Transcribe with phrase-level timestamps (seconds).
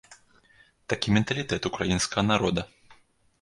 [0.93, 2.61] Такі менталітэт ўкраінскага народа.